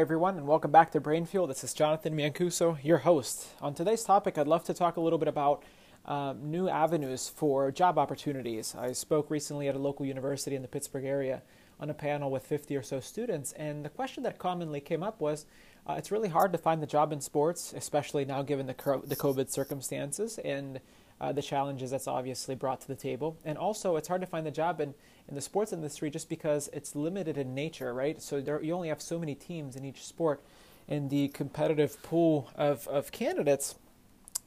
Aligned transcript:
everyone, 0.00 0.38
and 0.38 0.46
welcome 0.46 0.70
back 0.70 0.90
to 0.90 0.98
Brain 0.98 1.26
Fuel. 1.26 1.46
This 1.46 1.62
is 1.62 1.74
Jonathan 1.74 2.16
Mancuso, 2.16 2.82
your 2.82 2.96
host. 2.96 3.48
On 3.60 3.74
today's 3.74 4.02
topic, 4.02 4.38
I'd 4.38 4.48
love 4.48 4.64
to 4.64 4.72
talk 4.72 4.96
a 4.96 5.00
little 5.00 5.18
bit 5.18 5.28
about 5.28 5.62
um, 6.06 6.50
new 6.50 6.70
avenues 6.70 7.28
for 7.28 7.70
job 7.70 7.98
opportunities. 7.98 8.74
I 8.74 8.92
spoke 8.92 9.30
recently 9.30 9.68
at 9.68 9.74
a 9.74 9.78
local 9.78 10.06
university 10.06 10.56
in 10.56 10.62
the 10.62 10.68
Pittsburgh 10.68 11.04
area 11.04 11.42
on 11.78 11.90
a 11.90 11.94
panel 11.94 12.30
with 12.30 12.46
50 12.46 12.74
or 12.76 12.82
so 12.82 12.98
students, 12.98 13.52
and 13.52 13.84
the 13.84 13.90
question 13.90 14.22
that 14.22 14.38
commonly 14.38 14.80
came 14.80 15.02
up 15.02 15.20
was 15.20 15.44
uh, 15.86 15.96
it's 15.98 16.10
really 16.10 16.30
hard 16.30 16.50
to 16.52 16.58
find 16.58 16.82
the 16.82 16.86
job 16.86 17.12
in 17.12 17.20
sports, 17.20 17.74
especially 17.76 18.24
now 18.24 18.40
given 18.40 18.66
the, 18.66 19.02
the 19.04 19.16
COVID 19.16 19.50
circumstances 19.50 20.38
and 20.38 20.80
uh, 21.20 21.32
the 21.32 21.42
challenges 21.42 21.90
that's 21.90 22.08
obviously 22.08 22.54
brought 22.54 22.80
to 22.80 22.88
the 22.88 22.96
table. 22.96 23.36
And 23.44 23.58
also, 23.58 23.96
it's 23.96 24.08
hard 24.08 24.20
to 24.22 24.26
find 24.26 24.46
the 24.46 24.50
job 24.50 24.80
in, 24.80 24.94
in 25.28 25.34
the 25.34 25.40
sports 25.40 25.72
industry 25.72 26.10
just 26.10 26.28
because 26.28 26.70
it's 26.72 26.96
limited 26.96 27.36
in 27.36 27.54
nature, 27.54 27.92
right? 27.92 28.20
So 28.22 28.40
there, 28.40 28.62
you 28.62 28.74
only 28.74 28.88
have 28.88 29.02
so 29.02 29.18
many 29.18 29.34
teams 29.34 29.76
in 29.76 29.84
each 29.84 30.04
sport, 30.04 30.42
and 30.88 31.10
the 31.10 31.28
competitive 31.28 32.02
pool 32.02 32.50
of, 32.56 32.88
of 32.88 33.12
candidates 33.12 33.74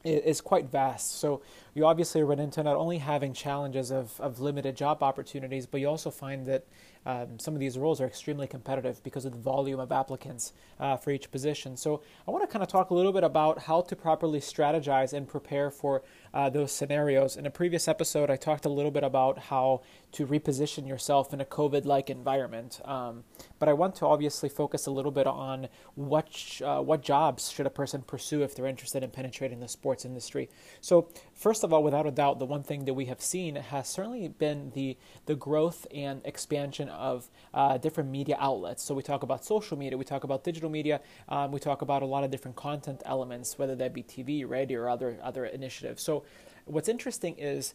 is 0.04 0.42
quite 0.42 0.66
vast. 0.66 1.18
So 1.18 1.40
you 1.74 1.86
obviously 1.86 2.22
run 2.22 2.38
into 2.38 2.62
not 2.62 2.76
only 2.76 2.98
having 2.98 3.32
challenges 3.32 3.90
of, 3.90 4.20
of 4.20 4.38
limited 4.38 4.76
job 4.76 5.02
opportunities, 5.02 5.64
but 5.64 5.80
you 5.80 5.88
also 5.88 6.10
find 6.10 6.46
that 6.46 6.66
um, 7.06 7.38
some 7.38 7.54
of 7.54 7.60
these 7.60 7.78
roles 7.78 8.00
are 8.00 8.06
extremely 8.06 8.46
competitive 8.46 9.02
because 9.02 9.24
of 9.24 9.32
the 9.32 9.38
volume 9.38 9.80
of 9.80 9.92
applicants 9.92 10.52
uh, 10.80 10.96
for 10.96 11.10
each 11.10 11.30
position. 11.30 11.76
So 11.76 12.02
I 12.26 12.30
want 12.30 12.42
to 12.42 12.52
kind 12.52 12.62
of 12.62 12.68
talk 12.68 12.90
a 12.90 12.94
little 12.94 13.12
bit 13.12 13.24
about 13.24 13.60
how 13.60 13.82
to 13.82 13.96
properly 13.96 14.40
strategize 14.40 15.12
and 15.12 15.28
prepare 15.28 15.70
for 15.70 16.02
uh, 16.32 16.50
those 16.50 16.72
scenarios. 16.72 17.36
In 17.36 17.46
a 17.46 17.50
previous 17.50 17.88
episode, 17.88 18.30
I 18.30 18.36
talked 18.36 18.64
a 18.64 18.68
little 18.68 18.90
bit 18.90 19.04
about 19.04 19.38
how 19.38 19.82
to 20.12 20.26
reposition 20.26 20.86
yourself 20.86 21.32
in 21.32 21.40
a 21.40 21.44
COVID 21.44 21.84
like 21.84 22.08
environment. 22.08 22.80
Um, 22.84 23.24
but 23.58 23.68
I 23.68 23.72
want 23.72 23.96
to 23.96 24.06
obviously 24.06 24.48
focus 24.48 24.86
a 24.86 24.90
little 24.90 25.10
bit 25.10 25.26
on 25.26 25.68
what, 25.94 26.32
sh- 26.32 26.62
uh, 26.62 26.80
what 26.80 27.02
jobs 27.02 27.50
should 27.50 27.66
a 27.66 27.70
person 27.70 28.02
pursue 28.02 28.42
if 28.42 28.54
they're 28.54 28.66
interested 28.66 29.02
in 29.02 29.10
penetrating 29.10 29.60
the 29.60 29.68
sports 29.68 30.04
industry. 30.04 30.48
So, 30.80 31.08
first 31.32 31.64
of 31.64 31.72
all, 31.72 31.82
without 31.82 32.06
a 32.06 32.10
doubt, 32.10 32.38
the 32.38 32.46
one 32.46 32.62
thing 32.62 32.84
that 32.84 32.94
we 32.94 33.06
have 33.06 33.20
seen 33.20 33.56
has 33.56 33.88
certainly 33.88 34.28
been 34.28 34.72
the, 34.74 34.96
the 35.26 35.34
growth 35.34 35.86
and 35.92 36.20
expansion 36.24 36.88
of 36.94 37.30
uh, 37.52 37.78
different 37.78 38.10
media 38.10 38.36
outlets. 38.38 38.82
So, 38.82 38.94
we 38.94 39.02
talk 39.02 39.22
about 39.22 39.44
social 39.44 39.76
media, 39.76 39.98
we 39.98 40.04
talk 40.04 40.24
about 40.24 40.44
digital 40.44 40.70
media, 40.70 41.00
um, 41.28 41.52
we 41.52 41.60
talk 41.60 41.82
about 41.82 42.02
a 42.02 42.06
lot 42.06 42.24
of 42.24 42.30
different 42.30 42.56
content 42.56 43.02
elements, 43.04 43.58
whether 43.58 43.74
that 43.76 43.92
be 43.92 44.02
TV, 44.02 44.48
radio, 44.48 44.80
or 44.80 44.88
other, 44.88 45.18
other 45.22 45.44
initiatives. 45.44 46.02
So, 46.02 46.24
what's 46.64 46.88
interesting 46.88 47.36
is 47.38 47.74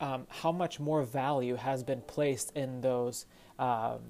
um, 0.00 0.26
how 0.28 0.52
much 0.52 0.80
more 0.80 1.02
value 1.02 1.56
has 1.56 1.82
been 1.82 2.00
placed 2.00 2.56
in 2.56 2.80
those 2.80 3.26
um, 3.58 4.00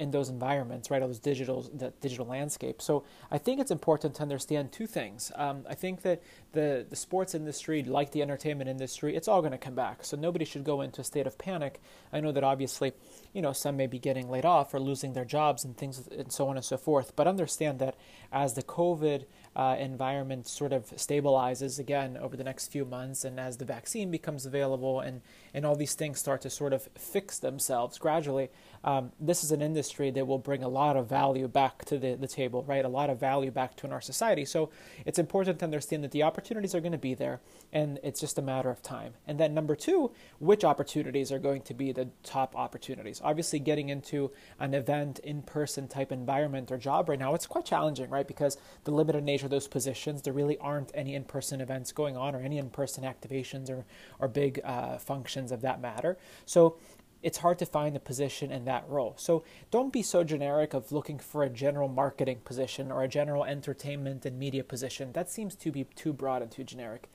in 0.00 0.10
those 0.10 0.30
environments, 0.30 0.90
right? 0.90 1.02
All 1.02 1.08
those 1.08 1.18
digital 1.18 1.60
the 1.74 1.92
digital 2.00 2.26
landscape. 2.26 2.80
So 2.80 3.04
I 3.30 3.36
think 3.36 3.60
it's 3.60 3.70
important 3.70 4.14
to 4.14 4.22
understand 4.22 4.72
two 4.72 4.86
things. 4.86 5.30
Um, 5.34 5.66
I 5.68 5.74
think 5.74 6.00
that 6.02 6.22
the 6.52 6.86
the 6.88 6.96
sports 6.96 7.34
industry, 7.34 7.84
like 7.84 8.10
the 8.12 8.22
entertainment 8.22 8.70
industry, 8.70 9.14
it's 9.14 9.28
all 9.28 9.42
going 9.42 9.52
to 9.52 9.58
come 9.58 9.74
back. 9.74 10.02
So 10.02 10.16
nobody 10.16 10.46
should 10.46 10.64
go 10.64 10.80
into 10.80 11.02
a 11.02 11.04
state 11.04 11.26
of 11.26 11.36
panic. 11.36 11.82
I 12.14 12.20
know 12.20 12.32
that 12.32 12.42
obviously, 12.42 12.94
you 13.34 13.42
know, 13.42 13.52
some 13.52 13.76
may 13.76 13.86
be 13.86 13.98
getting 13.98 14.30
laid 14.30 14.46
off 14.46 14.72
or 14.72 14.80
losing 14.80 15.12
their 15.12 15.26
jobs 15.26 15.64
and 15.64 15.76
things 15.76 16.08
and 16.08 16.32
so 16.32 16.48
on 16.48 16.56
and 16.56 16.64
so 16.64 16.78
forth. 16.78 17.14
But 17.14 17.26
understand 17.26 17.78
that 17.80 17.94
as 18.32 18.54
the 18.54 18.62
COVID 18.62 19.26
uh, 19.54 19.76
environment 19.78 20.46
sort 20.46 20.72
of 20.72 20.86
stabilizes 20.90 21.78
again 21.78 22.16
over 22.16 22.36
the 22.36 22.44
next 22.44 22.68
few 22.68 22.84
months, 22.84 23.24
and 23.24 23.38
as 23.38 23.58
the 23.58 23.64
vaccine 23.64 24.10
becomes 24.10 24.46
available, 24.46 25.00
and 25.00 25.20
and 25.52 25.66
all 25.66 25.76
these 25.76 25.94
things 25.94 26.18
start 26.18 26.40
to 26.40 26.50
sort 26.50 26.72
of 26.72 26.88
fix 26.96 27.38
themselves 27.38 27.98
gradually, 27.98 28.48
um, 28.84 29.12
this 29.20 29.44
is 29.44 29.52
an 29.52 29.60
industry 29.60 30.10
that 30.10 30.26
will 30.26 30.38
bring 30.38 30.62
a 30.62 30.68
lot 30.68 30.96
of 30.96 31.08
value 31.08 31.48
back 31.48 31.84
to 31.84 31.98
the, 31.98 32.14
the 32.14 32.28
table, 32.28 32.64
right? 32.64 32.84
A 32.84 32.88
lot 32.88 33.10
of 33.10 33.18
value 33.20 33.50
back 33.50 33.76
to 33.76 33.86
in 33.86 33.92
our 33.92 34.00
society. 34.00 34.44
So 34.44 34.70
it's 35.04 35.18
important 35.18 35.58
to 35.58 35.64
understand 35.64 36.04
that 36.04 36.12
the 36.12 36.22
opportunities 36.22 36.74
are 36.74 36.80
going 36.80 36.92
to 36.92 36.98
be 36.98 37.14
there, 37.14 37.40
and 37.72 37.98
it's 38.02 38.20
just 38.20 38.38
a 38.38 38.42
matter 38.42 38.70
of 38.70 38.82
time. 38.82 39.14
And 39.26 39.38
then 39.38 39.52
number 39.52 39.74
two, 39.74 40.12
which 40.38 40.64
opportunities 40.64 41.32
are 41.32 41.38
going 41.38 41.62
to 41.62 41.74
be 41.74 41.92
the 41.92 42.08
top 42.22 42.54
opportunities? 42.56 43.20
Obviously, 43.22 43.58
getting 43.58 43.88
into 43.88 44.30
an 44.58 44.74
event, 44.74 45.18
in-person 45.20 45.88
type 45.88 46.12
environment 46.12 46.70
or 46.70 46.78
job 46.78 47.08
right 47.08 47.18
now, 47.18 47.34
it's 47.34 47.46
quite 47.46 47.64
challenging, 47.64 48.08
right? 48.10 48.28
Because 48.28 48.56
the 48.84 48.92
limited 48.92 49.24
nature 49.24 49.39
those 49.48 49.68
positions, 49.68 50.22
there 50.22 50.32
really 50.32 50.58
aren't 50.58 50.90
any 50.94 51.14
in-person 51.14 51.60
events 51.60 51.92
going 51.92 52.16
on 52.16 52.34
or 52.34 52.40
any 52.40 52.58
in-person 52.58 53.04
activations 53.04 53.70
or 53.70 53.84
or 54.18 54.28
big 54.28 54.60
uh, 54.64 54.98
functions 54.98 55.52
of 55.52 55.60
that 55.62 55.80
matter. 55.80 56.18
So 56.44 56.76
it's 57.22 57.38
hard 57.38 57.58
to 57.58 57.66
find 57.66 57.96
a 57.96 58.00
position 58.00 58.50
in 58.50 58.64
that 58.64 58.88
role. 58.88 59.14
So 59.18 59.44
don't 59.70 59.92
be 59.92 60.02
so 60.02 60.24
generic 60.24 60.72
of 60.74 60.90
looking 60.90 61.18
for 61.18 61.42
a 61.42 61.50
general 61.50 61.88
marketing 61.88 62.40
position 62.44 62.90
or 62.90 63.02
a 63.02 63.08
general 63.08 63.44
entertainment 63.44 64.24
and 64.24 64.38
media 64.38 64.64
position. 64.64 65.12
That 65.12 65.30
seems 65.30 65.54
to 65.56 65.70
be 65.70 65.84
too 65.84 66.12
broad 66.12 66.42
and 66.42 66.50
too 66.50 66.64
generic 66.64 67.10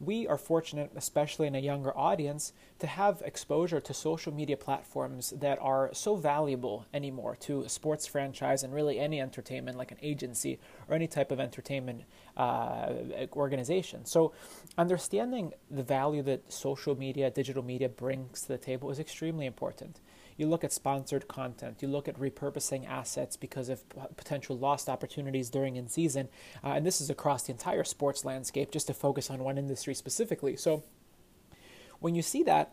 we 0.00 0.26
are 0.26 0.38
fortunate, 0.38 0.92
especially 0.94 1.46
in 1.46 1.54
a 1.54 1.58
younger 1.58 1.96
audience, 1.96 2.52
to 2.78 2.86
have 2.86 3.20
exposure 3.24 3.80
to 3.80 3.92
social 3.92 4.32
media 4.32 4.56
platforms 4.56 5.30
that 5.38 5.58
are 5.60 5.90
so 5.92 6.14
valuable 6.14 6.86
anymore 6.94 7.36
to 7.40 7.62
a 7.62 7.68
sports 7.68 8.06
franchise 8.06 8.62
and 8.62 8.72
really 8.72 8.98
any 8.98 9.20
entertainment, 9.20 9.76
like 9.76 9.90
an 9.90 9.98
agency 10.00 10.60
or 10.88 10.94
any 10.94 11.08
type 11.08 11.32
of 11.32 11.40
entertainment 11.40 12.02
uh, 12.36 12.92
organization. 13.32 14.04
So, 14.04 14.32
understanding 14.76 15.52
the 15.70 15.82
value 15.82 16.22
that 16.22 16.52
social 16.52 16.96
media, 16.96 17.30
digital 17.30 17.64
media 17.64 17.88
brings 17.88 18.42
to 18.42 18.48
the 18.48 18.58
table 18.58 18.90
is 18.90 19.00
extremely 19.00 19.46
important. 19.46 20.00
You 20.38 20.46
look 20.46 20.64
at 20.64 20.72
sponsored 20.72 21.28
content. 21.28 21.82
You 21.82 21.88
look 21.88 22.08
at 22.08 22.18
repurposing 22.18 22.88
assets 22.88 23.36
because 23.36 23.68
of 23.68 23.82
potential 24.16 24.56
lost 24.56 24.88
opportunities 24.88 25.50
during 25.50 25.76
in 25.76 25.88
season. 25.88 26.28
Uh, 26.64 26.68
and 26.68 26.86
this 26.86 27.00
is 27.02 27.10
across 27.10 27.42
the 27.42 27.52
entire 27.52 27.84
sports 27.84 28.24
landscape, 28.24 28.70
just 28.70 28.86
to 28.86 28.94
focus 28.94 29.28
on 29.28 29.44
one 29.44 29.58
industry 29.58 29.94
specifically. 29.94 30.56
So 30.56 30.84
when 31.98 32.14
you 32.14 32.22
see 32.22 32.44
that, 32.44 32.72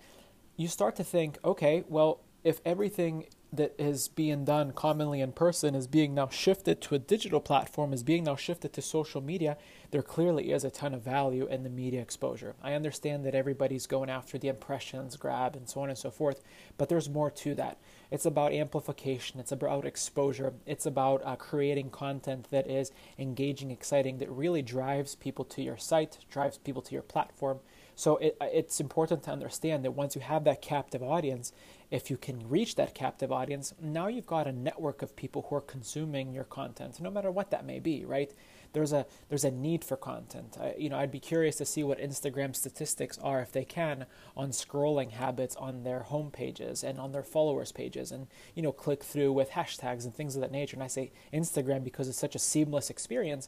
you 0.56 0.68
start 0.68 0.96
to 0.98 1.04
think, 1.04 1.40
okay, 1.44 1.84
well, 1.90 2.22
if 2.44 2.62
everything 2.64 3.26
that 3.56 3.76
is 3.78 4.08
being 4.08 4.46
done 4.46 4.72
commonly 4.72 5.22
in 5.22 5.32
person 5.32 5.76
is 5.76 5.88
being 5.88 6.14
now 6.14 6.28
shifted 6.28 6.82
to 6.82 6.96
a 6.96 7.00
digital 7.00 7.40
platform, 7.40 7.94
is 7.94 8.04
being 8.04 8.24
now 8.24 8.36
shifted 8.36 8.74
to 8.74 8.82
social 8.82 9.22
media, 9.22 9.58
there 9.92 10.02
clearly 10.02 10.52
is 10.52 10.64
a 10.64 10.70
ton 10.70 10.94
of 10.94 11.02
value 11.02 11.48
in 11.48 11.64
the 11.64 11.70
media 11.70 12.02
exposure. 12.02 12.56
I 12.62 12.74
understand 12.74 13.26
that 13.26 13.36
everybody's 13.36 13.88
going 13.88 14.10
after 14.10 14.38
the 14.38 14.48
impressions 14.48 15.16
grab 15.16 15.56
and 15.56 15.70
so 15.70 15.82
on 15.82 15.90
and 15.90 15.98
so 15.98 16.12
forth, 16.12 16.42
but 16.78 16.90
there's 16.90 17.10
more 17.10 17.32
to 17.32 17.56
that. 17.56 17.78
It's 18.12 18.26
about 18.26 18.54
amplification, 18.54 19.40
it's 19.40 19.52
about 19.52 19.86
exposure, 19.86 20.54
it's 20.66 20.86
about 20.86 21.22
uh, 21.26 21.36
creating 21.36 21.90
content 21.90 22.48
that 22.52 22.70
is 22.70 22.92
engaging, 23.18 23.72
exciting, 23.72 24.18
that 24.20 24.30
really 24.30 24.62
drives 24.62 25.16
people 25.16 25.46
to 25.46 25.62
your 25.62 25.78
site, 25.78 26.20
drives 26.30 26.58
people 26.58 26.82
to 26.84 26.94
your 26.94 27.02
platform. 27.02 27.60
So 27.96 28.18
it, 28.18 28.38
uh, 28.42 28.48
it's 28.52 28.80
important 28.80 29.24
to 29.24 29.32
understand 29.32 29.86
that 29.86 29.92
once 29.92 30.16
you 30.16 30.22
have 30.22 30.44
that 30.44 30.62
captive 30.62 31.02
audience, 31.02 31.52
if 31.92 32.10
you 32.10 32.18
can 32.18 32.48
reach 32.50 32.76
that 32.76 32.94
captive 32.94 33.32
audience, 33.32 33.74
now 33.82 34.08
you've 34.08 34.28
got 34.28 34.48
a 34.48 34.52
network 34.52 35.02
of 35.02 35.16
people 35.16 35.46
who 35.48 35.56
are 35.56 35.62
consuming 35.62 36.34
your 36.34 36.44
content, 36.44 37.00
no 37.00 37.10
matter 37.10 37.32
what 37.32 37.52
that 37.52 37.66
may 37.66 37.80
be, 37.80 38.04
right? 38.04 38.34
There's 38.74 38.92
a 38.92 39.06
there's 39.30 39.46
a 39.46 39.52
need 39.52 39.86
for 39.86 39.96
content. 39.96 40.58
I, 40.60 40.76
you 40.78 40.90
know, 40.90 40.98
I'd 40.98 41.12
be 41.12 41.20
curious 41.22 41.56
to 41.58 41.66
see 41.66 41.82
what 41.82 41.98
Instagram 41.98 42.54
statistics 42.54 43.18
are, 43.20 43.40
if 43.40 43.54
they 43.54 43.64
can, 43.64 44.06
on 44.36 44.50
scrolling 44.50 45.12
habits 45.12 45.56
on 45.56 45.84
their 45.84 46.02
home 46.02 46.30
pages 46.30 46.84
and 46.84 47.00
on 47.00 47.14
their 47.14 47.24
followers 47.24 47.72
pages, 47.72 48.12
and 48.12 48.28
you 48.54 48.62
know, 48.62 48.74
click 48.74 49.02
through 49.02 49.32
with 49.32 49.52
hashtags 49.52 50.04
and 50.04 50.14
things 50.14 50.36
of 50.36 50.42
that 50.42 50.52
nature. 50.52 50.76
And 50.76 50.84
I 50.84 50.88
say 50.88 51.14
Instagram 51.34 51.86
because 51.86 52.10
it's 52.10 52.20
such 52.20 52.36
a 52.36 52.40
seamless 52.40 52.90
experience. 52.90 53.48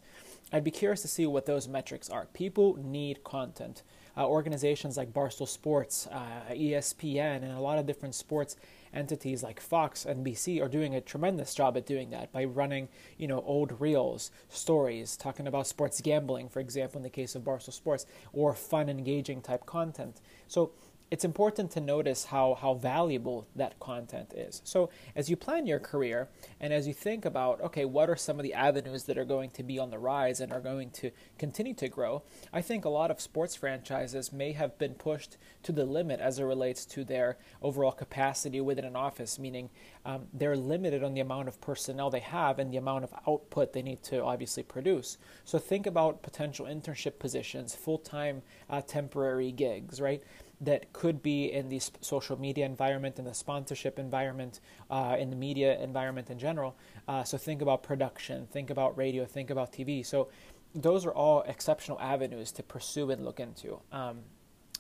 I'd 0.54 0.64
be 0.64 0.72
curious 0.72 1.02
to 1.02 1.10
see 1.10 1.26
what 1.26 1.46
those 1.46 1.68
metrics 1.68 2.10
are. 2.10 2.28
People 2.28 2.78
need 2.82 3.26
content 3.26 3.84
uh, 4.18 4.28
organizations 4.28 4.98
like 4.98 5.14
Barstool 5.14 5.48
Sports, 5.48 6.08
uh, 6.12 6.52
ESPN, 6.52 7.44
and 7.44 7.52
a 7.52 7.60
lot 7.60 7.78
of 7.78 7.86
different 7.86 8.16
sports 8.16 8.56
entities 8.94 9.44
like 9.44 9.60
Fox, 9.60 10.06
NBC 10.06 10.62
are 10.62 10.68
doing 10.68 10.96
a 10.96 11.02
tremendous 11.02 11.54
job 11.54 11.78
at 11.78 11.86
doing 11.86 12.10
that 12.10 12.32
by 12.32 12.44
running, 12.44 12.88
you 13.18 13.28
know, 13.28 13.44
old 13.46 13.80
reels, 13.80 14.32
stories, 14.50 15.16
talking 15.16 15.48
about 15.48 15.68
sports 15.68 16.02
gambling, 16.02 16.50
for 16.50 16.60
example, 16.60 16.98
in 16.98 17.04
the 17.04 17.10
case 17.10 17.36
of 17.36 17.44
Barstool 17.44 17.74
Sports, 17.74 18.06
or 18.34 18.54
fun, 18.54 18.90
engaging 18.90 19.42
type 19.42 19.66
content. 19.66 20.22
So 20.48 20.72
it's 21.10 21.24
important 21.24 21.72
to 21.72 21.80
notice 21.80 22.26
how, 22.26 22.56
how 22.56 22.74
valuable 22.74 23.48
that 23.56 23.80
content 23.80 24.34
is. 24.36 24.62
So, 24.66 24.90
as 25.16 25.30
you 25.30 25.38
plan 25.38 25.66
your 25.66 25.80
career 25.80 26.28
and 26.60 26.74
as 26.74 26.86
you 26.86 26.94
think 26.94 27.24
about, 27.24 27.62
okay, 27.62 27.86
what 27.86 28.10
are 28.10 28.18
some 28.18 28.38
of 28.40 28.44
the 28.44 28.54
avenues 28.54 29.04
that 29.04 29.18
are 29.18 29.26
going 29.26 29.52
to 29.52 29.64
be 29.64 29.80
on 29.80 29.90
the 29.90 30.00
rise 30.00 30.42
and 30.42 30.52
are 30.52 30.60
going 30.60 30.90
to 30.92 31.12
continue 31.40 31.74
to 31.76 31.88
grow, 31.88 32.24
I 32.52 32.62
think 32.62 32.84
a 32.84 32.90
lot 32.90 33.10
of 33.10 33.22
sports 33.22 33.56
franchises 33.56 34.34
may 34.34 34.52
have 34.52 34.78
been 34.78 34.96
pushed 34.96 35.38
to 35.64 35.72
the 35.72 35.86
limit 35.86 36.20
as 36.20 36.40
it 36.40 36.44
relates 36.44 36.86
to 36.88 37.06
their 37.06 37.38
overall 37.62 37.94
capacity 37.94 38.60
within 38.60 38.84
an 38.84 38.98
office, 38.98 39.40
meaning 39.40 39.70
um, 40.06 40.28
they're 40.34 40.58
limited 40.58 41.04
on 41.04 41.14
the 41.14 41.22
amount 41.22 41.48
of 41.48 41.62
personnel 41.62 42.10
they 42.10 42.20
have 42.20 42.60
and 42.60 42.74
the 42.74 42.78
amount 42.78 43.06
of 43.06 43.14
output 43.28 43.72
they 43.72 43.82
need 43.82 44.04
to 44.04 44.22
obviously 44.24 44.64
produce. 44.64 45.18
So, 45.46 45.58
think 45.58 45.88
about 45.88 46.22
potential 46.22 46.66
internship 46.66 47.18
positions, 47.18 47.76
full 47.76 47.98
time 47.98 48.42
uh, 48.70 48.82
temporary 48.82 49.54
gigs, 49.54 50.02
right? 50.02 50.22
That 50.60 50.92
could 50.92 51.22
be 51.22 51.52
in 51.52 51.70
the 51.70 51.80
social 52.02 52.40
media 52.40 52.66
environment, 52.66 53.20
in 53.20 53.26
the 53.26 53.34
sponsorship 53.34 54.00
environment, 54.00 54.60
uh, 54.90 55.16
in 55.20 55.30
the 55.30 55.36
media 55.36 55.80
environment 55.80 56.30
in 56.30 56.40
general. 56.40 56.76
Uh, 57.08 57.24
so 57.24 57.38
think 57.38 57.62
about 57.62 57.84
production, 57.84 58.48
think 58.48 58.70
about 58.70 58.98
radio, 58.98 59.26
think 59.26 59.50
about 59.50 59.72
TV. 59.72 60.06
So 60.06 60.30
those 60.74 61.06
are 61.06 61.14
all 61.14 61.44
exceptional 61.44 62.00
avenues 62.00 62.52
to 62.54 62.64
pursue 62.64 63.12
and 63.12 63.24
look 63.24 63.40
into. 63.40 63.80
Um, 63.92 64.22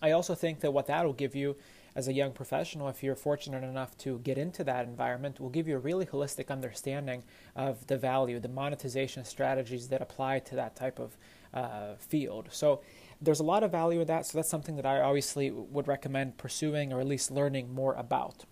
I 0.02 0.12
also 0.12 0.36
think 0.36 0.60
that 0.62 0.72
what 0.72 0.88
that 0.88 1.06
will 1.06 1.14
give 1.14 1.36
you 1.36 1.56
as 1.96 2.08
a 2.08 2.14
young 2.14 2.32
professional, 2.32 2.88
if 2.90 3.02
you're 3.02 3.16
fortunate 3.16 3.64
enough 3.64 3.98
to 3.98 4.20
get 4.20 4.38
into 4.38 4.64
that 4.64 4.86
environment, 4.86 5.40
will 5.40 5.50
give 5.50 5.68
you 5.68 5.76
a 5.76 5.80
really 5.80 6.06
holistic 6.06 6.50
understanding 6.50 7.24
of 7.56 7.88
the 7.88 7.98
value, 7.98 8.40
the 8.40 8.48
monetization 8.48 9.26
strategies 9.26 9.88
that 9.88 10.00
apply 10.00 10.38
to 10.38 10.56
that 10.56 10.76
type 10.76 11.00
of 11.00 11.18
uh, 11.56 11.96
field. 11.98 12.50
So 12.52 12.82
there's 13.22 13.40
a 13.40 13.44
lot 13.44 13.64
of 13.64 13.72
value 13.72 14.02
in 14.02 14.08
that. 14.08 14.26
So 14.26 14.38
that's 14.38 14.50
something 14.50 14.76
that 14.76 14.86
I 14.86 15.02
obviously 15.02 15.52
would 15.52 15.88
recommend 15.88 16.38
pursuing 16.38 16.94
or 16.94 17.00
at 17.00 17.08
least 17.08 17.32
learning 17.32 17.74
more 17.74 17.94
about. 17.94 18.46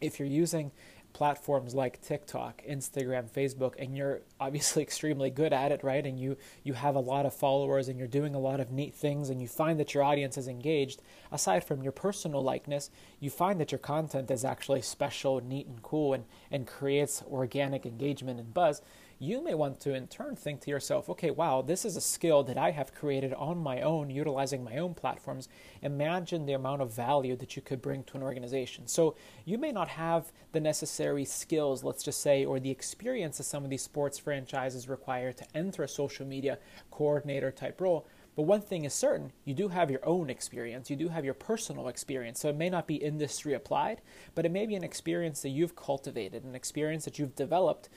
If 0.00 0.18
you're 0.18 0.28
using 0.28 0.72
platforms 1.14 1.74
like 1.74 2.02
TikTok, 2.02 2.60
Instagram, 2.68 3.30
Facebook, 3.30 3.74
and 3.78 3.96
you're 3.96 4.22
obviously 4.40 4.82
extremely 4.82 5.30
good 5.30 5.52
at 5.52 5.72
it, 5.72 5.82
right? 5.82 6.04
And 6.04 6.18
you 6.18 6.36
you 6.62 6.74
have 6.74 6.96
a 6.96 7.00
lot 7.00 7.24
of 7.24 7.32
followers 7.32 7.88
and 7.88 7.98
you're 7.98 8.08
doing 8.08 8.34
a 8.34 8.40
lot 8.40 8.60
of 8.60 8.70
neat 8.70 8.94
things 8.94 9.30
and 9.30 9.40
you 9.40 9.48
find 9.48 9.80
that 9.80 9.94
your 9.94 10.02
audience 10.02 10.36
is 10.36 10.48
engaged, 10.48 11.00
aside 11.32 11.64
from 11.64 11.82
your 11.82 11.92
personal 11.92 12.42
likeness, 12.42 12.90
you 13.20 13.30
find 13.30 13.60
that 13.60 13.72
your 13.72 13.78
content 13.78 14.30
is 14.30 14.44
actually 14.44 14.82
special, 14.82 15.40
neat 15.40 15.66
and 15.66 15.82
cool 15.82 16.12
and, 16.12 16.24
and 16.50 16.66
creates 16.66 17.22
organic 17.30 17.86
engagement 17.86 18.40
and 18.40 18.52
buzz 18.52 18.82
you 19.18 19.42
may 19.42 19.54
want 19.54 19.80
to 19.80 19.94
in 19.94 20.06
turn 20.06 20.36
think 20.36 20.60
to 20.62 20.70
yourself, 20.70 21.08
okay, 21.08 21.30
wow, 21.30 21.62
this 21.62 21.84
is 21.84 21.96
a 21.96 22.00
skill 22.00 22.42
that 22.44 22.58
I 22.58 22.70
have 22.70 22.94
created 22.94 23.32
on 23.34 23.58
my 23.58 23.80
own, 23.80 24.10
utilizing 24.10 24.64
my 24.64 24.78
own 24.78 24.94
platforms. 24.94 25.48
Imagine 25.82 26.46
the 26.46 26.52
amount 26.52 26.82
of 26.82 26.92
value 26.92 27.36
that 27.36 27.56
you 27.56 27.62
could 27.62 27.80
bring 27.80 28.04
to 28.04 28.16
an 28.16 28.22
organization. 28.22 28.86
So 28.86 29.16
you 29.44 29.58
may 29.58 29.72
not 29.72 29.88
have 29.88 30.32
the 30.52 30.60
necessary 30.60 31.24
skills, 31.24 31.84
let's 31.84 32.02
just 32.02 32.20
say, 32.20 32.44
or 32.44 32.60
the 32.60 32.70
experience 32.70 33.38
that 33.38 33.44
some 33.44 33.64
of 33.64 33.70
these 33.70 33.82
sports 33.82 34.18
franchises 34.18 34.88
require 34.88 35.32
to 35.32 35.44
enter 35.54 35.82
a 35.82 35.88
social 35.88 36.26
media 36.26 36.58
coordinator 36.90 37.50
type 37.50 37.80
role. 37.80 38.06
But 38.36 38.42
one 38.42 38.62
thing 38.62 38.84
is 38.84 38.92
certain, 38.92 39.32
you 39.44 39.54
do 39.54 39.68
have 39.68 39.92
your 39.92 40.04
own 40.04 40.28
experience, 40.28 40.90
you 40.90 40.96
do 40.96 41.08
have 41.08 41.24
your 41.24 41.34
personal 41.34 41.86
experience. 41.86 42.40
So 42.40 42.48
it 42.48 42.56
may 42.56 42.68
not 42.68 42.88
be 42.88 42.96
industry 42.96 43.54
applied, 43.54 44.00
but 44.34 44.44
it 44.44 44.50
may 44.50 44.66
be 44.66 44.74
an 44.74 44.82
experience 44.82 45.42
that 45.42 45.50
you've 45.50 45.76
cultivated, 45.76 46.42
an 46.42 46.56
experience 46.56 47.04
that 47.04 47.18
you've 47.18 47.36
developed 47.36 47.90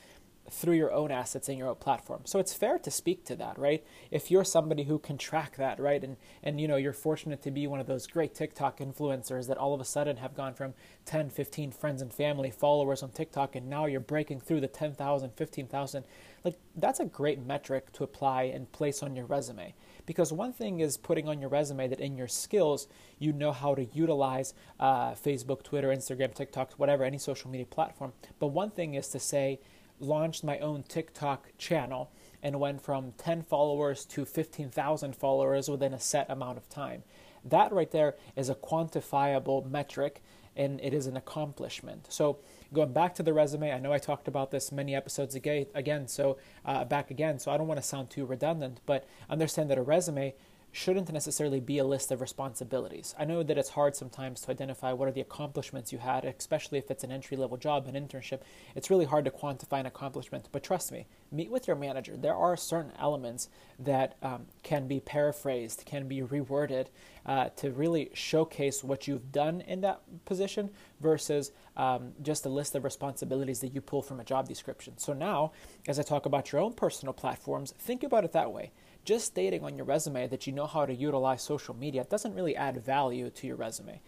through 0.50 0.76
your 0.76 0.92
own 0.92 1.12
assets 1.12 1.50
and 1.50 1.58
your 1.58 1.68
own 1.68 1.76
platform. 1.76 2.22
So 2.26 2.40
it's 2.40 2.54
fair 2.54 2.80
to 2.80 2.92
speak 2.92 3.26
to 3.26 3.36
that, 3.36 3.58
right? 3.60 3.86
If 4.12 4.32
you're 4.32 4.44
somebody 4.44 4.84
who 4.84 4.98
can 5.00 5.18
track 5.18 5.58
that, 5.58 5.80
right? 5.80 6.04
And 6.04 6.18
and 6.44 6.62
you 6.62 6.68
know, 6.68 6.78
you're 6.78 6.94
fortunate 6.94 7.42
to 7.44 7.52
be 7.52 7.68
one 7.68 7.80
of 7.80 7.88
those 7.88 8.08
great 8.08 8.34
TikTok 8.34 8.80
influencers 8.80 9.48
that 9.48 9.58
all 9.58 9.74
of 9.74 9.82
a 9.82 9.86
sudden 9.86 10.18
have 10.18 10.36
gone 10.36 10.54
from 10.54 10.74
10, 11.06 11.30
15 11.30 11.72
friends 11.72 12.02
and 12.02 12.14
family 12.14 12.52
followers 12.52 13.04
on 13.04 13.12
TikTok 13.12 13.56
and 13.56 13.70
now 13.70 13.86
you're 13.86 14.00
breaking 14.00 14.40
through 14.40 14.62
the 14.62 14.68
10,000, 14.68 15.32
15,000. 15.36 16.04
Like 16.44 16.56
that's 16.76 17.00
a 17.00 17.06
great 17.06 17.46
metric 17.46 17.92
to 17.94 18.04
apply 18.04 18.44
and 18.44 18.72
place 18.72 19.04
on 19.04 19.16
your 19.16 19.26
resume. 19.26 19.74
Because 20.06 20.32
one 20.32 20.54
thing 20.54 20.80
is 20.80 20.96
putting 20.96 21.28
on 21.28 21.42
your 21.42 21.50
resume 21.50 21.90
that 21.90 22.00
in 22.00 22.16
your 22.16 22.30
skills 22.30 22.88
you 23.20 23.34
know 23.34 23.52
how 23.52 23.76
to 23.76 23.86
utilize 23.94 24.54
uh, 24.80 25.12
Facebook, 25.12 25.64
Twitter, 25.64 25.90
Instagram, 25.90 26.34
TikTok, 26.34 26.74
whatever, 26.74 27.04
any 27.04 27.18
social 27.18 27.50
media 27.50 27.66
platform. 27.66 28.14
But 28.40 28.48
one 28.48 28.72
thing 28.72 28.94
is 28.94 29.10
to 29.10 29.20
say 29.20 29.60
launched 30.00 30.44
my 30.44 30.60
own 30.60 30.84
TikTok 30.84 31.50
channel 31.58 32.12
and 32.44 32.60
went 32.60 32.82
from 32.82 33.14
10 33.18 33.44
followers 33.44 34.06
to 34.06 34.26
15,000 34.26 35.16
followers 35.16 35.70
within 35.70 35.94
a 35.94 36.00
set 36.00 36.30
amount 36.30 36.58
of 36.58 36.70
time. 36.70 37.04
That 37.44 37.72
right 37.72 37.92
there 37.92 38.16
is 38.36 38.50
a 38.50 38.56
quantifiable 38.56 39.70
metric 39.70 40.22
and 40.56 40.82
it 40.82 40.94
is 40.94 41.06
an 41.06 41.16
accomplishment. 41.16 42.08
So, 42.10 42.40
going 42.74 42.92
back 42.92 43.14
to 43.16 43.24
the 43.24 43.32
resume, 43.32 43.72
I 43.72 43.80
know 43.80 43.94
I 43.94 44.00
talked 44.00 44.28
about 44.28 44.50
this 44.50 44.72
many 44.72 44.96
episodes 44.96 45.36
ago, 45.36 45.66
again, 45.76 46.08
so 46.08 46.38
uh, 46.66 46.84
back 46.84 47.12
again, 47.12 47.38
so 47.38 47.52
I 47.52 47.58
don't 47.58 47.68
want 47.68 47.80
to 47.80 47.86
sound 47.86 48.10
too 48.10 48.26
redundant, 48.26 48.82
but 48.86 49.08
understand 49.30 49.70
that 49.70 49.78
a 49.78 49.84
resume 49.84 50.34
shouldn't 50.78 51.12
necessarily 51.12 51.60
be 51.60 51.80
a 51.80 51.84
list 51.84 52.12
of 52.12 52.22
responsibilities. 52.22 53.16
I 53.18 53.26
know 53.26 53.42
that 53.42 53.58
it's 53.58 53.70
hard 53.70 53.96
sometimes 53.96 54.42
to 54.42 54.52
identify 54.52 54.94
what 54.94 55.08
are 55.08 55.12
the 55.12 55.22
accomplishments 55.22 55.92
you 55.92 55.98
had, 55.98 56.24
especially 56.24 56.78
if 56.78 56.92
it's 56.92 57.04
an 57.04 57.12
entry 57.12 57.36
level 57.36 57.58
job, 57.58 57.88
an 57.88 57.96
internship. 57.96 58.42
It's 58.76 58.92
really 58.92 59.06
hard 59.06 59.26
to 59.26 59.32
quantify 59.32 59.80
an 59.80 59.88
accomplishment, 59.88 60.50
but 60.52 60.62
trust 60.62 60.92
me, 60.92 61.08
meet 61.32 61.50
with 61.50 61.66
your 61.66 61.76
manager. 61.76 62.16
There 62.16 62.36
are 62.36 62.56
certain 62.56 62.92
elements 63.00 63.50
that 63.80 64.18
um, 64.22 64.46
can 64.62 64.88
be 64.88 65.00
paraphrased, 65.00 65.84
can 65.88 66.08
be 66.08 66.22
reworded 66.22 66.90
uh, 67.28 67.50
to 67.50 67.72
really 67.72 68.10
showcase 68.14 68.84
what 68.84 69.08
you've 69.08 69.32
done 69.32 69.62
in 69.62 69.82
that 69.82 70.02
position 70.26 70.70
versus 71.02 71.52
um, 71.76 72.14
just 72.22 72.46
a 72.46 72.50
list 72.50 72.74
of 72.74 72.84
responsibilities 72.84 73.60
that 73.60 73.74
you 73.74 73.82
pull 73.82 74.02
from 74.02 74.20
a 74.20 74.24
job 74.24 74.48
description. 74.48 74.98
So 74.98 75.14
now, 75.14 75.52
as 75.88 76.00
I 76.00 76.04
talk 76.04 76.26
about 76.26 76.52
your 76.52 76.62
own 76.62 76.74
personal 76.74 77.14
platforms, 77.14 77.74
think 77.78 78.04
about 78.04 78.24
it 78.24 78.32
that 78.32 78.52
way 78.52 78.72
just 79.08 79.26
stating 79.26 79.64
on 79.64 79.78
your 79.78 79.86
resume 79.86 80.28
that 80.28 80.46
you 80.46 80.52
know 80.52 80.66
how 80.66 80.86
to 80.86 80.94
utilize 80.94 81.42
social 81.42 81.74
media 81.74 82.04
doesn't 82.04 82.34
really 82.34 82.58
add 82.58 82.84
value 82.84 83.30
to 83.30 83.48
your 83.48 83.56
resume. 83.56 84.02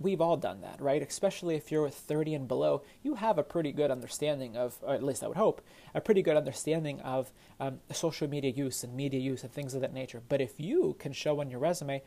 We've 0.00 0.22
all 0.22 0.38
done 0.38 0.62
that, 0.62 0.80
right? 0.80 1.02
Especially 1.02 1.54
if 1.54 1.70
you're 1.70 1.90
30 1.90 2.32
and 2.32 2.48
below, 2.48 2.82
you 3.02 3.16
have 3.16 3.36
a 3.36 3.42
pretty 3.42 3.72
good 3.72 3.90
understanding 3.90 4.56
of, 4.56 4.78
or 4.80 4.94
at 4.94 5.02
least 5.02 5.22
I 5.22 5.28
would 5.28 5.36
hope, 5.36 5.60
a 5.94 6.00
pretty 6.00 6.22
good 6.22 6.38
understanding 6.38 6.98
of 7.02 7.30
um, 7.60 7.80
social 7.92 8.26
media 8.26 8.50
use 8.50 8.82
and 8.82 8.96
media 8.96 9.20
use 9.20 9.42
and 9.42 9.52
things 9.52 9.74
of 9.74 9.82
that 9.82 9.92
nature. 9.92 10.22
But 10.26 10.40
if 10.40 10.58
you 10.58 10.96
can 10.98 11.12
show 11.12 11.40
on 11.40 11.50
your 11.50 11.60
resume, 11.60 12.02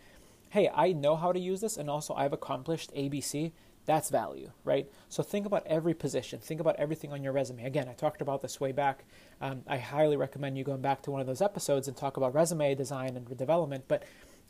hey, 0.51 0.69
I 0.73 0.91
know 0.91 1.15
how 1.15 1.31
to 1.31 1.39
use 1.39 1.61
this 1.61 1.77
and 1.77 1.89
also 1.89 2.13
I've 2.13 2.33
accomplished 2.33 2.93
ABC, 2.93 3.51
that's 3.85 4.09
value, 4.09 4.51
right? 4.63 4.89
So 5.09 5.23
think 5.23 5.45
about 5.45 5.65
every 5.65 5.93
position. 5.93 6.39
Think 6.39 6.61
about 6.61 6.75
everything 6.75 7.11
on 7.11 7.23
your 7.23 7.33
resume. 7.33 7.65
Again, 7.65 7.87
I 7.89 7.93
talked 7.93 8.21
about 8.21 8.41
this 8.41 8.59
way 8.59 8.71
back. 8.71 9.05
Um, 9.39 9.63
I 9.67 9.77
highly 9.77 10.17
recommend 10.17 10.57
you 10.57 10.63
going 10.63 10.81
back 10.81 11.01
to 11.03 11.11
one 11.11 11.21
of 11.21 11.27
those 11.27 11.41
episodes 11.41 11.87
and 11.87 11.97
talk 11.97 12.17
about 12.17 12.33
resume 12.33 12.75
design 12.75 13.15
and 13.17 13.37
development. 13.37 13.85
But 13.87 14.03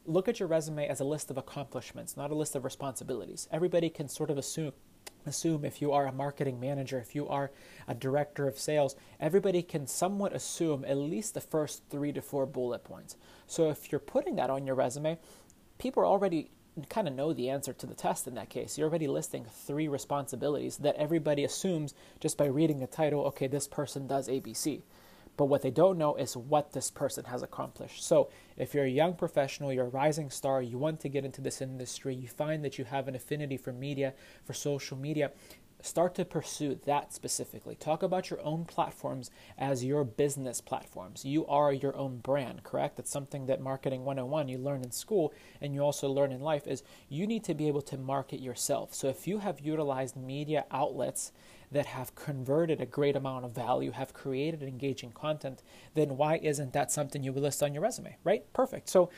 look 0.05 0.27
at 0.27 0.39
your 0.39 0.49
resume 0.49 0.87
as 0.87 0.99
a 0.99 1.05
list 1.05 1.29
of 1.29 1.37
accomplishments, 1.37 2.17
not 2.17 2.31
a 2.31 2.35
list 2.35 2.55
of 2.55 2.65
responsibilities. 2.65 3.47
Everybody 3.51 3.89
can 3.89 4.09
sort 4.09 4.29
of 4.29 4.37
assume 4.37 4.73
assume 5.25 5.63
if 5.63 5.81
you 5.81 5.91
are 5.91 6.07
a 6.07 6.11
marketing 6.11 6.59
manager, 6.59 6.97
if 6.97 7.13
you 7.13 7.27
are 7.27 7.51
a 7.87 7.93
director 7.93 8.47
of 8.47 8.57
sales, 8.57 8.95
everybody 9.19 9.61
can 9.61 9.85
somewhat 9.85 10.33
assume 10.33 10.83
at 10.85 10.97
least 10.97 11.33
the 11.33 11.41
first 11.41 11.83
three 11.89 12.11
to 12.11 12.21
four 12.21 12.45
bullet 12.45 12.83
points. 12.83 13.15
So 13.45 13.69
if 13.69 13.91
you're 13.91 13.99
putting 13.99 14.35
that 14.37 14.49
on 14.49 14.65
your 14.65 14.75
resume, 14.75 15.19
people 15.81 16.05
already 16.05 16.47
kind 16.89 17.07
of 17.07 17.15
know 17.15 17.33
the 17.33 17.49
answer 17.49 17.73
to 17.73 17.87
the 17.87 17.95
test 17.95 18.27
in 18.27 18.35
that 18.35 18.49
case. 18.49 18.77
You're 18.77 18.87
already 18.87 19.07
listing 19.07 19.45
three 19.65 19.87
responsibilities 19.87 20.77
that 20.77 20.95
everybody 20.95 21.43
assumes 21.43 21.95
just 22.19 22.37
by 22.37 22.45
reading 22.45 22.79
the 22.79 22.87
title, 22.87 23.25
okay, 23.25 23.47
this 23.47 23.67
person 23.67 24.05
does 24.05 24.29
ABC. 24.29 24.83
But 25.37 25.45
what 25.45 25.63
they 25.63 25.71
don't 25.71 25.97
know 25.97 26.15
is 26.15 26.37
what 26.37 26.73
this 26.73 26.91
person 26.91 27.25
has 27.25 27.41
accomplished. 27.41 28.03
So, 28.03 28.29
if 28.57 28.75
you're 28.75 28.85
a 28.85 28.89
young 28.89 29.15
professional, 29.15 29.73
you're 29.73 29.85
a 29.85 29.89
rising 29.89 30.29
star, 30.29 30.61
you 30.61 30.77
want 30.77 30.99
to 30.99 31.09
get 31.09 31.25
into 31.25 31.41
this 31.41 31.61
industry, 31.61 32.13
you 32.13 32.27
find 32.27 32.63
that 32.63 32.77
you 32.77 32.85
have 32.85 33.07
an 33.07 33.15
affinity 33.15 33.57
for 33.57 33.71
media, 33.71 34.13
for 34.45 34.53
social 34.53 34.97
media, 34.97 35.31
start 35.85 36.15
to 36.15 36.25
pursue 36.25 36.79
that 36.85 37.13
specifically. 37.13 37.75
Talk 37.75 38.03
about 38.03 38.29
your 38.29 38.41
own 38.41 38.65
platforms 38.65 39.31
as 39.57 39.83
your 39.83 40.03
business 40.03 40.61
platforms. 40.61 41.25
You 41.25 41.45
are 41.47 41.73
your 41.73 41.95
own 41.95 42.17
brand, 42.17 42.63
correct? 42.63 42.97
That's 42.97 43.11
something 43.11 43.45
that 43.47 43.61
marketing 43.61 44.05
101 44.05 44.47
you 44.47 44.57
learn 44.57 44.83
in 44.83 44.91
school 44.91 45.33
and 45.59 45.73
you 45.73 45.81
also 45.81 46.09
learn 46.09 46.31
in 46.31 46.41
life 46.41 46.67
is 46.67 46.83
you 47.09 47.27
need 47.27 47.43
to 47.45 47.53
be 47.53 47.67
able 47.67 47.81
to 47.83 47.97
market 47.97 48.39
yourself. 48.39 48.93
So 48.93 49.07
if 49.07 49.27
you 49.27 49.39
have 49.39 49.59
utilized 49.59 50.15
media 50.15 50.65
outlets 50.71 51.31
that 51.71 51.85
have 51.85 52.15
converted 52.15 52.81
a 52.81 52.85
great 52.85 53.15
amount 53.15 53.45
of 53.45 53.51
value, 53.51 53.91
have 53.91 54.13
created 54.13 54.61
engaging 54.61 55.11
content, 55.11 55.63
then 55.93 56.17
why 56.17 56.37
isn't 56.37 56.73
that 56.73 56.91
something 56.91 57.23
you 57.23 57.31
would 57.31 57.43
list 57.43 57.63
on 57.63 57.73
your 57.73 57.83
resume, 57.83 58.17
right? 58.23 58.51
Perfect. 58.53 58.89
So 58.89 59.09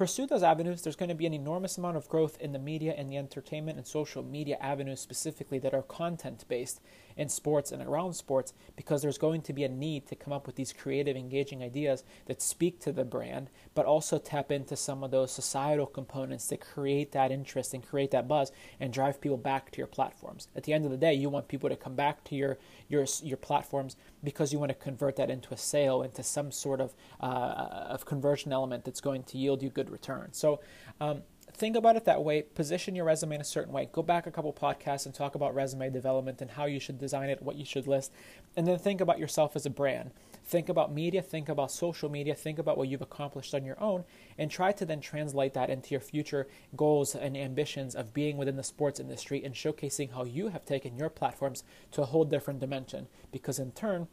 pursue 0.00 0.26
those 0.26 0.42
avenues. 0.42 0.80
There's 0.80 0.96
going 0.96 1.10
to 1.10 1.14
be 1.14 1.26
an 1.26 1.34
enormous 1.34 1.76
amount 1.76 1.98
of 1.98 2.08
growth 2.08 2.38
in 2.40 2.52
the 2.52 2.58
media 2.58 2.94
and 2.96 3.12
the 3.12 3.18
entertainment 3.18 3.76
and 3.76 3.86
social 3.86 4.22
media 4.22 4.56
avenues 4.58 4.98
specifically 4.98 5.58
that 5.58 5.74
are 5.74 5.82
content 5.82 6.42
based 6.48 6.80
in 7.20 7.28
sports 7.28 7.70
and 7.70 7.82
around 7.82 8.14
sports 8.14 8.54
because 8.76 9.02
there's 9.02 9.18
going 9.18 9.42
to 9.42 9.52
be 9.52 9.62
a 9.62 9.68
need 9.68 10.06
to 10.06 10.16
come 10.16 10.32
up 10.32 10.46
with 10.46 10.56
these 10.56 10.72
creative, 10.72 11.18
engaging 11.18 11.62
ideas 11.62 12.02
that 12.24 12.40
speak 12.40 12.80
to 12.80 12.92
the 12.92 13.04
brand, 13.04 13.50
but 13.74 13.84
also 13.84 14.16
tap 14.18 14.50
into 14.50 14.74
some 14.74 15.04
of 15.04 15.10
those 15.10 15.30
societal 15.30 15.84
components 15.84 16.46
that 16.46 16.62
create 16.62 17.12
that 17.12 17.30
interest 17.30 17.74
and 17.74 17.86
create 17.86 18.10
that 18.10 18.26
buzz 18.26 18.50
and 18.80 18.90
drive 18.90 19.20
people 19.20 19.36
back 19.36 19.70
to 19.70 19.76
your 19.76 19.86
platforms. 19.86 20.48
At 20.56 20.62
the 20.64 20.72
end 20.72 20.86
of 20.86 20.90
the 20.90 20.96
day, 20.96 21.12
you 21.12 21.28
want 21.28 21.46
people 21.46 21.68
to 21.68 21.76
come 21.76 21.94
back 21.94 22.24
to 22.24 22.34
your 22.34 22.56
your 22.88 23.04
your 23.22 23.36
platforms 23.36 23.96
because 24.24 24.50
you 24.50 24.58
want 24.58 24.70
to 24.70 24.74
convert 24.74 25.16
that 25.16 25.28
into 25.28 25.52
a 25.52 25.58
sale, 25.58 26.00
into 26.00 26.22
some 26.22 26.50
sort 26.50 26.80
of 26.80 26.94
uh, 27.20 27.92
of 27.94 28.06
conversion 28.06 28.50
element 28.50 28.86
that's 28.86 29.02
going 29.02 29.24
to 29.24 29.36
yield 29.36 29.62
you 29.62 29.68
good 29.68 29.90
return. 29.90 30.32
So. 30.32 30.60
Um, 31.02 31.22
think 31.52 31.76
about 31.76 31.96
it 31.96 32.04
that 32.04 32.22
way. 32.22 32.42
Position 32.42 32.94
your 32.94 33.04
resume 33.04 33.34
in 33.34 33.40
a 33.40 33.44
certain 33.44 33.72
way. 33.72 33.88
Go 33.92 34.02
back 34.02 34.26
a 34.26 34.30
couple 34.30 34.52
podcasts 34.52 35.06
and 35.06 35.14
talk 35.14 35.34
about 35.34 35.54
resume 35.54 35.90
development 35.90 36.40
and 36.40 36.52
how 36.52 36.66
you 36.66 36.80
should 36.80 36.98
design 36.98 37.30
it, 37.30 37.42
what 37.42 37.56
you 37.56 37.64
should 37.64 37.86
list, 37.86 38.12
and 38.56 38.66
then 38.66 38.78
think 38.78 39.00
about 39.00 39.18
yourself 39.18 39.56
as 39.56 39.66
a 39.66 39.70
brand. 39.70 40.10
Think 40.44 40.68
about 40.68 40.92
media, 40.92 41.22
think 41.22 41.48
about 41.48 41.70
social 41.70 42.08
media, 42.08 42.34
think 42.34 42.58
about 42.58 42.76
what 42.76 42.88
you've 42.88 43.02
accomplished 43.02 43.54
on 43.54 43.64
your 43.64 43.80
own, 43.80 44.04
and 44.36 44.50
try 44.50 44.72
to 44.72 44.84
then 44.84 45.00
translate 45.00 45.54
that 45.54 45.70
into 45.70 45.90
your 45.90 46.00
future 46.00 46.48
goals 46.74 47.14
and 47.14 47.36
ambitions 47.36 47.94
of 47.94 48.14
being 48.14 48.36
within 48.36 48.56
the 48.56 48.64
sports 48.64 48.98
industry 48.98 49.44
and 49.44 49.54
showcasing 49.54 50.12
how 50.12 50.24
you 50.24 50.48
have 50.48 50.64
taken 50.64 50.96
your 50.96 51.10
platforms 51.10 51.62
to 51.92 52.02
a 52.02 52.06
whole 52.06 52.24
different 52.24 52.58
dimension. 52.58 53.06
Because 53.30 53.58
in 53.58 53.72
turn, 53.72 54.08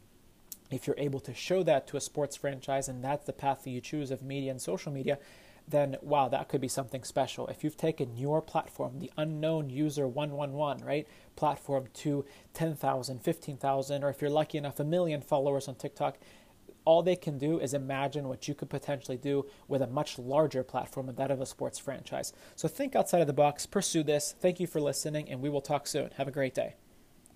if 0.69 0.85
you're 0.85 0.99
able 0.99 1.21
to 1.21 1.33
show 1.33 1.63
that 1.63 1.87
to 1.87 1.97
a 1.97 2.01
sports 2.01 2.35
franchise 2.35 2.87
and 2.87 3.03
that's 3.03 3.25
the 3.25 3.33
path 3.33 3.63
that 3.63 3.69
you 3.69 3.81
choose 3.81 4.11
of 4.11 4.21
media 4.21 4.51
and 4.51 4.61
social 4.61 4.91
media, 4.91 5.17
then 5.67 5.97
wow, 6.01 6.29
that 6.29 6.47
could 6.47 6.61
be 6.61 6.67
something 6.67 7.03
special. 7.03 7.47
If 7.47 7.63
you've 7.63 7.77
taken 7.77 8.15
your 8.15 8.41
platform, 8.41 8.99
the 8.99 9.11
unknown 9.17 9.69
user 9.69 10.07
111, 10.07 10.83
right, 10.85 11.07
platform 11.35 11.87
to 11.95 12.25
10,000, 12.53 13.21
15,000, 13.21 14.03
or 14.03 14.09
if 14.09 14.21
you're 14.21 14.29
lucky 14.29 14.57
enough, 14.57 14.79
a 14.79 14.83
million 14.83 15.21
followers 15.21 15.67
on 15.67 15.75
TikTok, 15.75 16.17
all 16.85 17.03
they 17.03 17.17
can 17.17 17.37
do 17.37 17.59
is 17.59 17.73
imagine 17.73 18.29
what 18.29 18.47
you 18.47 18.55
could 18.55 18.69
potentially 18.69 19.17
do 19.17 19.45
with 19.67 19.81
a 19.81 19.87
much 19.87 20.17
larger 20.17 20.63
platform 20.63 21.07
than 21.07 21.17
that 21.17 21.31
of 21.31 21.41
a 21.41 21.45
sports 21.45 21.77
franchise. 21.77 22.31
So 22.55 22.69
think 22.69 22.95
outside 22.95 23.19
of 23.19 23.27
the 23.27 23.33
box, 23.33 23.65
pursue 23.65 24.03
this. 24.03 24.33
Thank 24.39 24.61
you 24.61 24.67
for 24.67 24.79
listening, 24.79 25.29
and 25.29 25.41
we 25.41 25.49
will 25.49 25.59
talk 25.59 25.85
soon. 25.85 26.11
Have 26.15 26.29
a 26.29 26.31
great 26.31 26.53
day. 26.53 26.75